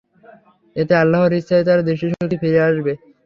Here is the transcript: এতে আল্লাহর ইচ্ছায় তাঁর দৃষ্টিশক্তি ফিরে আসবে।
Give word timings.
এতে 0.75 0.93
আল্লাহর 1.01 1.31
ইচ্ছায় 1.39 1.65
তাঁর 1.67 1.79
দৃষ্টিশক্তি 1.87 2.35
ফিরে 2.41 2.59
আসবে। 2.69 2.93